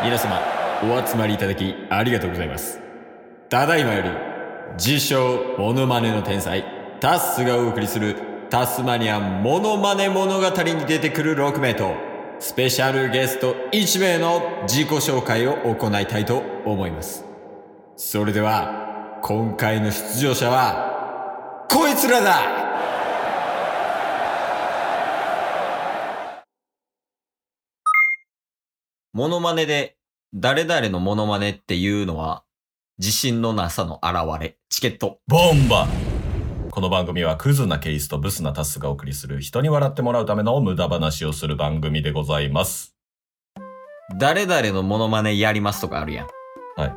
[0.00, 0.40] 皆様
[0.84, 2.80] お集まりいただきありがとうございます。
[3.48, 4.10] ただいまより
[4.74, 6.64] 自称モノマネの天才
[7.00, 8.14] タッスがお送りする
[8.48, 11.96] タスマニアンモノマネ物語に出てくる6名と
[12.38, 17.24] スペシャルゲスト1名の自己紹介を行いたいと思います。
[17.96, 22.68] それでは今回の出場者はこいつらだ!
[29.18, 29.97] モノマネで、
[30.34, 32.44] 誰々のモノマネっていうのは、
[32.98, 34.58] 自信のなさの現れ。
[34.68, 35.20] チケット。
[35.26, 35.88] ボンバ
[36.70, 42.94] この番組はクズなケイスとブスなタスがお送りする人に笑ってもらうための無駄話をする番組でございます。
[44.18, 46.26] 誰々のモノマネやりますとかあるやん。
[46.76, 46.94] はい。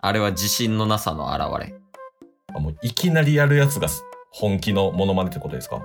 [0.00, 1.72] あれは自信のなさの現れ。
[2.52, 3.86] あもういきなりやるやつが
[4.32, 5.82] 本気のモノマネってことですか？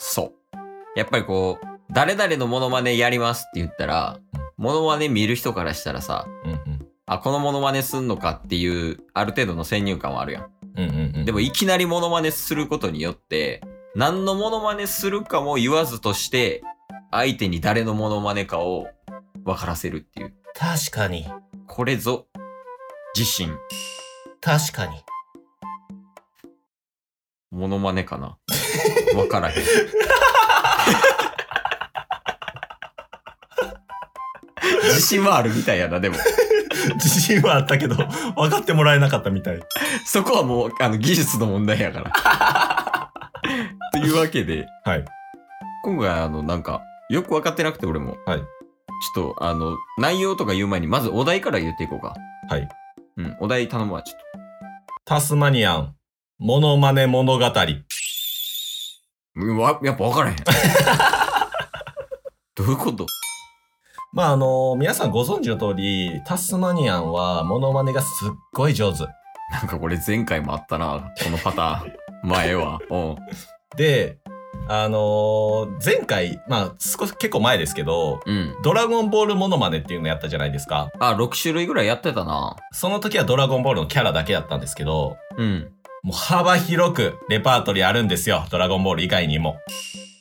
[0.00, 0.98] そう。
[0.98, 4.18] やっぱりこう、誰々のモノマネやりますって言ったら、
[4.56, 6.86] モノマネ見る人からしたらさ、うんうん。
[7.06, 10.50] あ、このモノマネすんのかっていう、ある程度の先入観はあるやん。
[10.76, 11.24] うんうんうん。
[11.24, 13.62] でもいきなりモノマネすることによって、
[13.94, 16.62] 何のモノマネするかも言わずとして、
[17.10, 18.88] 相手に誰のモノマネかを
[19.44, 20.34] 分からせるっていう。
[20.54, 21.26] 確かに。
[21.66, 22.26] これぞ、
[23.16, 23.56] 自信。
[24.40, 25.02] 確かに。
[27.50, 28.36] モノマネかな？
[29.14, 29.64] 分からへん。
[34.88, 36.16] 自信はあるみたいやな、でも。
[36.96, 39.60] 自信はあったけど、分かってもらえなかったみたい。
[40.04, 43.10] そこはもう、あの、技術の問題やから。
[43.92, 45.04] というわけで、はい。
[45.84, 48.16] 今回あの、なんか、よく分かってなくて俺も。
[48.26, 48.38] はい。
[48.38, 52.14] ちょっと、あの、内容とか言う前に、まずお題から言っていこうか。
[52.48, 52.68] はい。
[53.16, 54.26] うん、お題頼むわ、ちょっと。
[55.04, 55.94] タスマニアン、
[56.38, 57.44] モノマネ物語。
[59.36, 60.36] うんわ、やっぱ分からへん。
[62.56, 63.06] どういうこと？
[64.14, 69.00] まあ、あの皆さんご存知の通り、タスマニアンはモノマネがすっごい上手。
[69.50, 71.92] なんかこれ前回もあったな、このパターン。
[72.22, 72.78] 前は。
[72.90, 73.16] うん。
[73.76, 74.18] で、
[74.68, 78.54] あのー前回、まあ、少し結構前ですけど、うん。
[78.62, 80.90] ドラゴンボールモノマネっていうのやったじゃないですか。
[81.00, 82.54] あ、6種類ぐらいやってたな。
[82.70, 85.72] その時はドラゴンボールのキャラだけだったんですけど、うん。
[86.04, 88.44] もう幅広くレパートリーあるんですよ。
[88.48, 89.56] ドラゴンボール以外にも。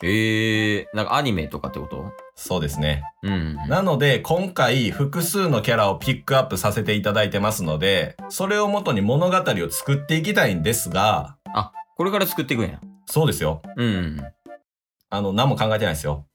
[0.01, 2.22] えー、なんかアニメとかってこと？
[2.35, 3.03] そうですね。
[3.21, 3.55] うん。
[3.67, 12.79] なので、今回複数のキャラをピックアップさせていただいてますので、それをもとに物語を作っていきたいんですが、あ、これから作っていくんや。
[13.05, 13.61] そうですよ。
[13.77, 14.21] うん。
[15.09, 16.25] あの、何も考えてないですよ。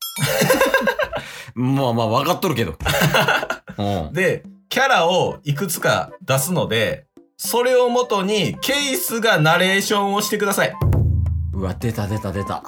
[1.54, 2.76] まあまあ、分かっとるけど。
[3.78, 4.12] うん。
[4.12, 10.72] で、キャラをいくつか出すので、それをもとにケースがナレーションをしてください。
[11.52, 12.62] うわ、出た出た出た。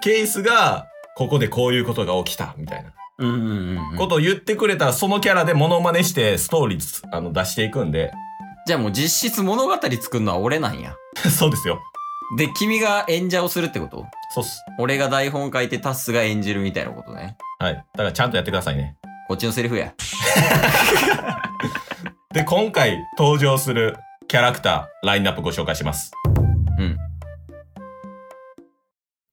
[0.00, 3.96] ケースが、ここでこういうことが起きた、みたいなうんうんうん。
[3.96, 8.12] ことを言ってくれたら、そのキャラでモノマネしてストーリーつあの出していくんで、
[8.66, 10.94] じゃあもう実質物語作るのは俺なんや。
[11.30, 11.80] そうですよ。
[12.38, 14.06] で、君が演者をするってこと？
[14.34, 14.62] そうっす。
[14.78, 17.36] 俺が台本書いてタスが演じるみたいなことね。
[17.58, 17.74] はい。
[17.74, 18.96] だからちゃんとやってくださいね。
[19.28, 19.92] こっちのセリフや。
[22.32, 23.96] で、今回登場する
[24.28, 26.12] キャラクター、ラインナップご紹介します。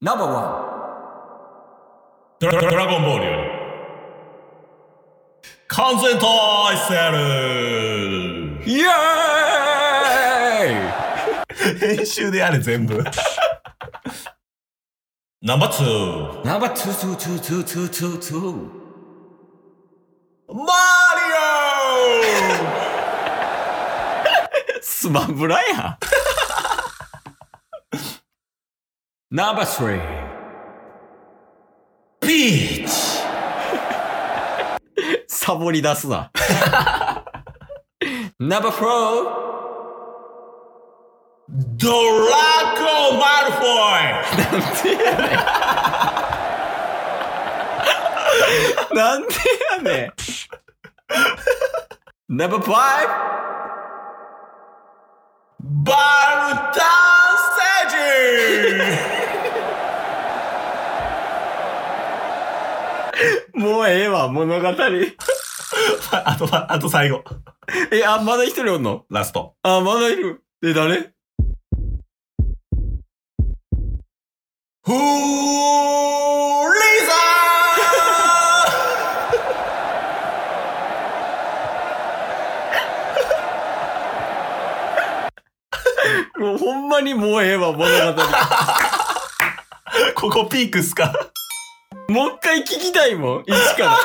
[0.00, 0.64] ナンバーワ
[2.38, 3.48] ドラドラゴンボールより。
[5.66, 13.02] 完全対セルンイエーイ編集であれ全部。
[15.42, 16.44] ナンバーツー。
[16.44, 18.70] ナンバーツーツーツーツーツーツーツー。
[20.54, 20.62] マ
[24.80, 25.98] スマブラやん。
[29.30, 29.96] ナンバースリー。
[29.98, 29.98] リ
[32.22, 32.90] オピーチ
[35.26, 36.32] サボり出すな。
[38.38, 39.48] ナンバーフォー。
[41.76, 42.36] ドラ
[42.74, 42.80] コ
[43.18, 43.68] マルフォ
[48.94, 49.34] なんで
[49.76, 50.12] やねん。
[52.34, 53.06] ナンバーファイイ
[55.60, 57.17] バルタン
[64.46, 64.68] 物語。
[66.12, 67.24] あとは、あと最後。
[67.90, 69.04] え、あ、まだ一人おんの？
[69.10, 69.56] ラスト。
[69.62, 70.42] あ、まだいる。
[70.64, 71.12] え、誰？
[74.84, 74.98] フーリ
[86.38, 87.88] もうほんまにもうええわ、物語。
[90.14, 91.12] ここピークっすか？
[92.08, 93.98] もう一回聞きたいもん、一から。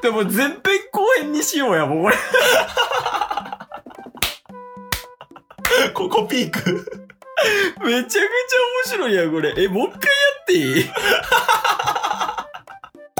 [0.00, 0.60] でも前編
[0.92, 2.16] 後編にしようや、もうこれ。
[5.94, 6.86] ここピーク。
[7.84, 8.28] めちゃくちゃ面
[8.86, 9.52] 白いやん、これ。
[9.56, 10.06] え、もう一回や
[10.42, 10.90] っていい？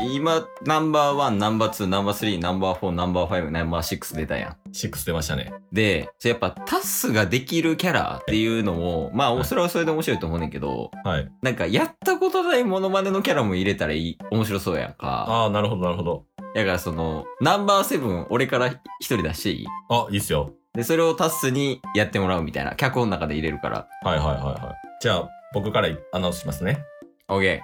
[0.03, 4.57] 今、ナンバーワン、ナンバーツー、ナンバースリー、ナンバーフォー、ナンバーファイブ、ナンバーシックス出たやん。
[4.73, 5.53] 6出ましたね。
[5.73, 11.31] で、やっぱタスができるキャラっていうのも、まあ、それはそれで面白いと思うねんけど、はい。
[11.43, 15.27] なんか、やったことないモノマネのキャラも入れたらいい、面白そうやんか。
[15.29, 16.25] ああ、なるほど、なるほど。
[16.55, 20.53] だから、その、ナンバーセブン、俺から一人出していいあ、いいっすよ。
[20.75, 22.75] で、それをタスにやってもらうみたいな。
[22.75, 23.89] 脚本の中で入れるから。
[24.05, 24.99] はいはいはいはい。
[25.01, 26.83] じゃあ、僕からアナウンスしますね。
[27.29, 27.63] オッケ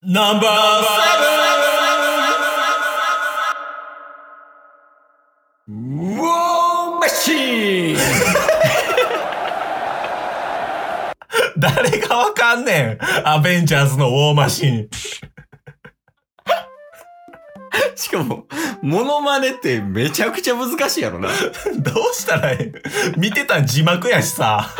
[0.00, 0.50] ナンバー。
[5.66, 6.22] ウォー
[7.00, 7.96] マシーン
[11.58, 14.88] 誰がわかんねんアベンジャーズのウォーマシーン。
[17.96, 18.46] しかも、
[18.80, 21.28] モノマネってめちゃくちゃ難しいやろな。
[21.82, 22.82] どうしたらええ
[23.16, 24.70] 見てたん字幕やしさ。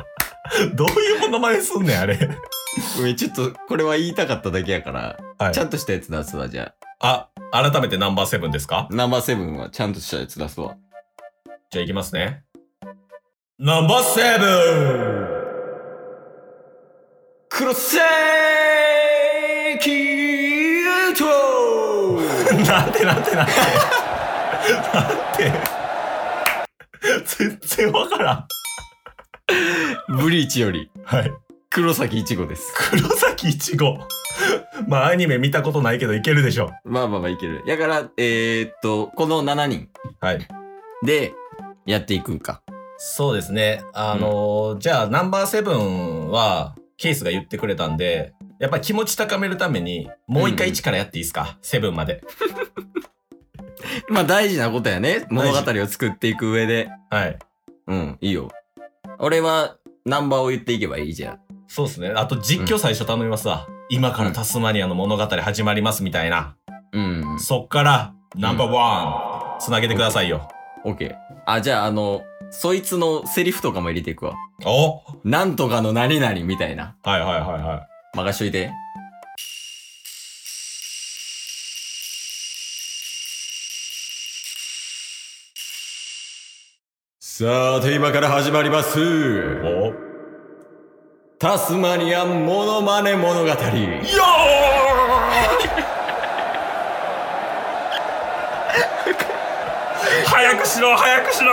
[0.76, 2.18] どういうものまねすんねん、あれ。
[2.96, 8.88] ごめんちょっと、これは言いたかっただけやから、はいちゃんとしたやつ出すわ、じゃあ、改めてナンバーセブンですか？
[8.90, 8.94] あ。
[8.94, 10.76] ナンバーセブンはちゃんとしたやつ出すわ。
[11.70, 12.44] じゃあいきますね。
[13.58, 14.44] ナンバーセブ
[17.50, 21.24] クロセーキート
[22.54, 23.52] ン なんてなんてなんて。
[24.94, 25.52] なんて。
[27.26, 28.46] 全然わからん。
[30.16, 31.32] ブリーチより、はい。
[31.74, 32.70] 黒崎いちごです。
[32.90, 33.98] 黒崎いちご。
[34.88, 36.70] まあアニメ見たことないけどいけるでしょ。
[36.84, 37.62] まあまあまあいける。
[37.66, 39.88] やから、えー、っと、この7人
[40.20, 40.46] はい。
[41.02, 41.32] で
[41.86, 42.60] やっていくんか。
[42.98, 43.82] そうですね。
[43.94, 52.22] あのーじゃあナンバーセブンはケースが言ってくれたんで、やっぱり気持ち高めるためにもう一回うん1からやっていいですか、セブンまで。
[54.10, 55.24] まあ大事なことやね。
[55.30, 56.90] 物語を作っていく上で。
[57.08, 57.38] はい。
[57.86, 58.50] うん、いいよ。
[59.18, 61.41] 俺はナンバーを言っていけばいいじゃん。
[61.74, 62.10] そうですね。
[62.10, 63.66] あと実況最初頼みますわ。
[63.88, 66.54] 今からタスマニアの物語始まりますみたいな。
[66.92, 67.40] うん。
[67.40, 70.50] そっからナンバーワン、つなげてくださいよ。
[70.84, 71.16] オッケー。
[71.46, 74.34] あ、じゃああの、そいつのセリフとかも入れていくわ。
[74.66, 76.94] おなんとかの何々みたいな。
[77.04, 78.70] はいはいはいは任しといて。
[87.18, 89.00] さて今から始まります。
[89.00, 89.02] い。
[89.02, 90.11] お
[91.42, 93.48] タスマニアンモノマネ物語。
[93.48, 93.56] よー！
[100.24, 101.50] 早くしろ早くしろ！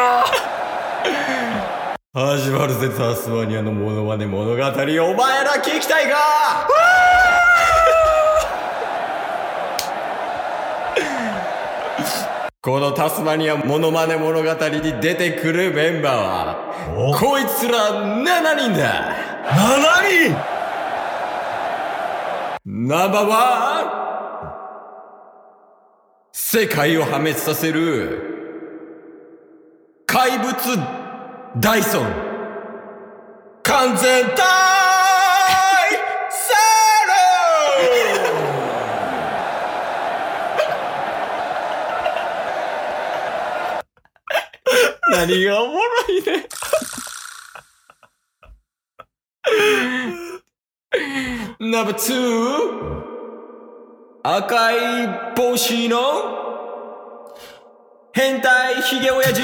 [2.14, 4.54] 始まるぜタスマニアのモノマネ物語。
[4.54, 5.16] お前ら
[5.56, 6.18] 聞きたいか？
[12.62, 16.58] このタスマニアモノマネ物語に出てくるメンバーは、
[16.96, 17.12] お。
[17.16, 20.60] こいつら7人だ !7 人
[22.66, 24.00] ナンバーワン。
[26.32, 28.38] 世界を破滅させる。
[30.06, 30.56] 怪物
[31.60, 32.30] ダイソン。
[33.64, 34.36] 完全体
[36.32, 36.54] セ
[45.12, 46.48] 何がおもろいね
[51.80, 52.18] ナンバーツー
[54.22, 54.76] 赤い
[55.34, 55.98] 帽子の
[58.12, 59.42] 変態ヒゲ親父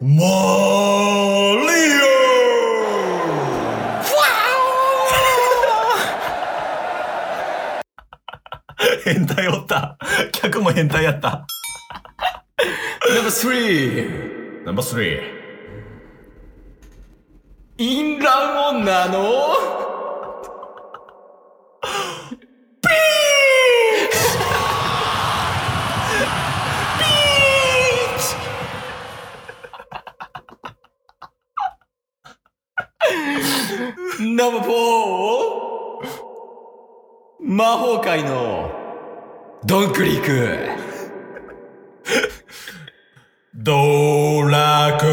[0.00, 0.24] マリオ
[9.04, 9.98] 変態おった。
[10.32, 11.46] 客も変態やった。
[13.06, 15.20] ナンバースリーナンバースリー。
[17.76, 19.67] インラン女の
[37.58, 38.70] 魔法界の
[39.64, 40.70] ドンクリック。
[43.52, 45.06] ドラク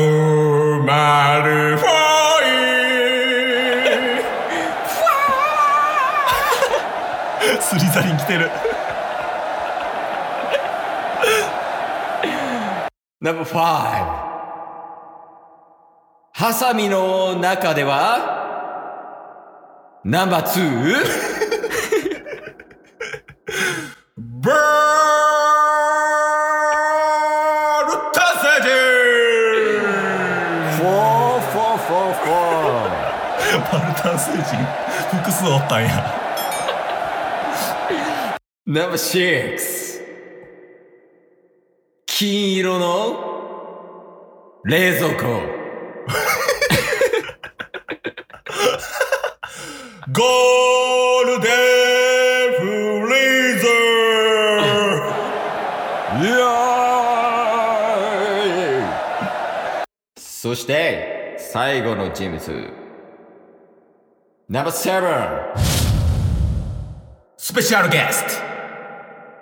[0.86, 1.88] マルファ
[7.58, 7.60] イ。
[7.60, 8.52] スリザリン来てる。
[13.22, 13.56] ナンバー5
[16.32, 18.44] ハサミの中では
[20.04, 21.35] ナンバー 2?
[35.66, 35.90] ったんや。
[38.68, 39.58] Number 6
[42.06, 45.26] 金色の冷蔵庫。
[50.14, 51.50] ゴールデ
[52.50, 52.66] ンフ
[53.10, 53.66] リーザ
[56.22, 62.85] イエーイそして最後の人物
[64.48, 65.56] Number 7
[67.36, 68.44] スペシャルゲスト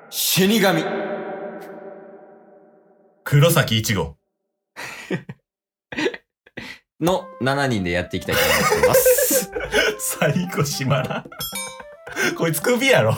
[0.09, 0.81] 死神
[3.25, 4.15] 黒崎一護。
[7.01, 8.41] の7人でやっていきたいと
[8.75, 9.51] 思います
[10.21, 11.29] 最後閉まらん。
[12.37, 13.11] こいつ首やろ。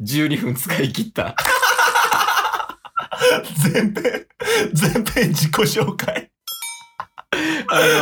[0.00, 1.36] 12分使い切った
[3.70, 4.26] 全編、
[4.72, 6.32] 全編自己紹介。
[7.68, 7.80] あ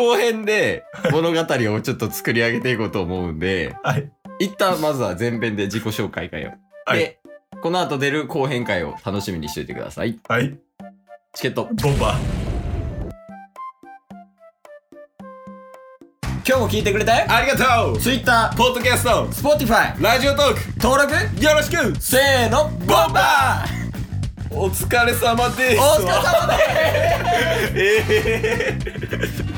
[0.00, 4.10] 後編で物語をちょっと作り上げていこうと思うんではい。
[4.38, 6.52] 一旦まずは前編で自己紹介会を。
[6.86, 6.98] はい。
[6.98, 7.20] で、
[7.62, 10.18] この後出る後編会を楽しみにしておいてください。
[10.26, 10.58] はい。
[11.34, 11.64] チケット。
[11.64, 12.50] ボンバー。
[16.48, 17.98] 今日も聞いてくれてありがとう。
[17.98, 21.12] Twitter、ポッドキャスト、Spotify、ラジオトーク、登録。
[21.44, 22.00] よろしく。
[22.00, 23.80] せーの、ボンバー。
[24.52, 25.80] お疲れ様です。
[25.80, 27.72] お疲れ様です。
[27.76, 28.04] え
[29.46, 29.49] え